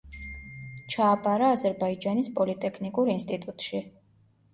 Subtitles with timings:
[0.93, 3.83] ჩააბარა აზერბაიჯანის პოლიტექნიკურ ინსტიტუტში.